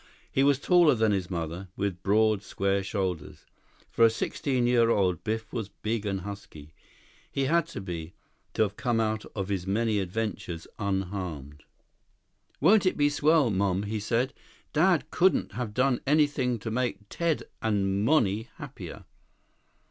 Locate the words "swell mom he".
13.09-13.99